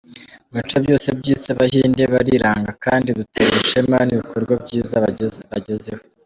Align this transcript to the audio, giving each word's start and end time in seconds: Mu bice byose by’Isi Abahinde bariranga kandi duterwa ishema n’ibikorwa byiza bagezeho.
Mu 0.51 0.57
bice 0.63 0.77
byose 0.85 1.07
by’Isi 1.19 1.47
Abahinde 1.53 2.03
bariranga 2.13 2.71
kandi 2.85 3.07
duterwa 3.17 3.55
ishema 3.63 3.97
n’ibikorwa 4.03 4.53
byiza 4.63 4.95
bagezeho. 5.51 6.01